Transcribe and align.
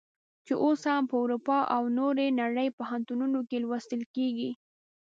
چې 0.45 0.53
اوس 0.63 0.81
هم 0.89 1.03
په 1.09 1.15
اروپا 1.23 1.57
او 1.75 1.83
نورې 1.99 2.27
نړۍ 2.41 2.67
پوهنتونونو 2.77 3.39
کې 3.49 3.57
لوستل 3.63 4.01
کیږي. 4.15 4.51